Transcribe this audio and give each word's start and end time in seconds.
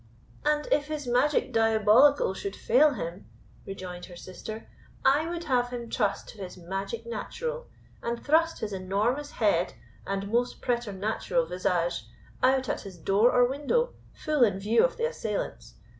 "And, 0.43 0.67
if 0.71 0.87
his 0.87 1.05
magic 1.05 1.53
diabolical 1.53 2.33
should 2.33 2.55
fail 2.55 2.95
him," 2.95 3.27
rejoined 3.67 4.05
her 4.05 4.15
sister, 4.15 4.67
"I 5.05 5.29
would 5.29 5.43
have 5.43 5.69
him 5.69 5.91
trust 5.91 6.27
to 6.29 6.39
his 6.39 6.57
magic 6.57 7.05
natural, 7.05 7.67
and 8.01 8.19
thrust 8.19 8.61
his 8.61 8.73
enormous 8.73 9.29
head, 9.33 9.75
and 10.07 10.31
most 10.31 10.59
preternatural 10.59 11.45
visage, 11.45 12.07
out 12.41 12.67
at 12.67 12.81
his 12.81 12.97
door 12.97 13.31
or 13.31 13.45
window, 13.47 13.93
full 14.11 14.43
in 14.43 14.57
view 14.57 14.83
of 14.83 14.97
the 14.97 15.05
assailants. 15.05 15.75